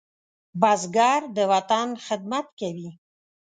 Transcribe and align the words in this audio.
بزګر 0.61 1.21
د 1.37 1.37
وطن 1.51 1.87
خدمت 2.05 2.45
کوي 2.59 2.89